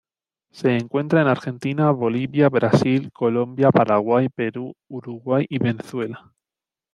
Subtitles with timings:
[0.51, 6.33] Se encuentra en Argentina, Bolivia, Brasil, Colombia, Paraguay, Perú, Uruguay y Venezuela.